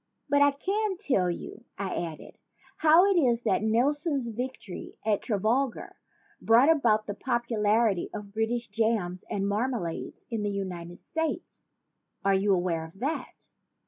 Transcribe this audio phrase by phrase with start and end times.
[0.27, 2.39] "But I can tell you," I added,
[2.77, 5.95] "how it is that Nelson's victory at Trafalgar
[6.41, 11.65] brought about the popularity of British jams and marmalades in the United States.
[12.25, 13.47] Are you aware of that?"